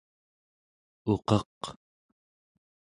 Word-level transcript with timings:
uqeq 1.11 1.59